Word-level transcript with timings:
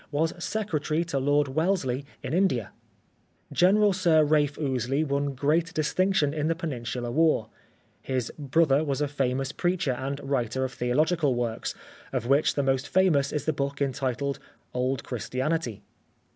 8 0.07 0.09
The 0.09 0.17
Life 0.17 0.17
of 0.17 0.23
Oscar 0.23 0.33
Wilde 0.35 0.43
secretary 0.43 1.03
to 1.03 1.19
Lord 1.19 1.47
Wellesley 1.49 2.05
in 2.23 2.33
India. 2.33 2.71
General 3.53 3.93
Sir 3.93 4.23
Ralph 4.23 4.57
Ouseley 4.57 5.03
won 5.03 5.35
great 5.35 5.71
distinction 5.75 6.33
in 6.33 6.47
the 6.47 6.55
Peninsular 6.55 7.11
War. 7.11 7.49
His 8.01 8.33
brother 8.39 8.83
was 8.83 9.01
a 9.01 9.07
famous 9.07 9.51
preacher 9.51 9.91
and 9.91 10.19
writer 10.27 10.63
of 10.63 10.73
theological 10.73 11.35
works, 11.35 11.75
of 12.11 12.25
which 12.25 12.55
the 12.55 12.63
most 12.63 12.87
famous 12.87 13.31
is 13.31 13.45
the 13.45 13.53
book 13.53 13.79
entitled" 13.79 14.39
Old 14.73 15.03
Christianity." 15.03 15.83